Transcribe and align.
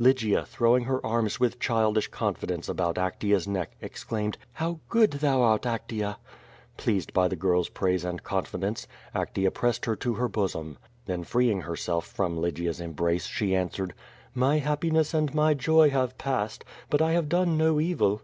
Lygia, 0.00 0.42
throvdng 0.42 0.86
her 0.86 1.06
arms 1.06 1.38
with 1.38 1.60
childish 1.60 2.08
confidence 2.08 2.68
about 2.68 2.96
Actea^s 2.96 3.46
neck, 3.46 3.76
exclaimed: 3.80 4.36
"How 4.54 4.80
good 4.88 5.12
thou 5.12 5.42
art, 5.42 5.62
Actea!" 5.62 6.16
Pleased 6.76 7.12
by 7.12 7.28
the 7.28 7.36
girl's 7.36 7.68
praise 7.68 8.04
and 8.04 8.24
confidence, 8.24 8.88
Actea 9.14 9.54
pressed 9.54 9.84
her 9.84 9.94
to 9.94 10.14
her 10.14 10.26
bosom. 10.26 10.76
Then 11.04 11.22
freeing 11.22 11.60
herself 11.60 12.04
from 12.04 12.36
Lygia's 12.36 12.80
em 12.80 12.94
brace, 12.94 13.26
she 13.28 13.54
answered: 13.54 13.94
"Aly 14.36 14.58
happiness 14.58 15.14
and 15.14 15.32
my 15.32 15.54
joy 15.54 15.90
have 15.90 16.18
passed, 16.18 16.64
but 16.90 17.00
I 17.00 17.12
have 17.12 17.28
done 17.28 17.56
no 17.56 17.78
evil." 17.78 18.22